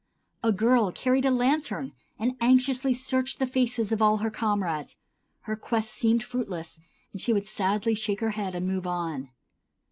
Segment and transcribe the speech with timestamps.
[0.41, 4.95] A girl carried a lantern and anxiously searched the faces of all her comrades;
[5.41, 6.79] her quest seemed fruitless,
[7.11, 9.29] and she would sadly shake her head and move on.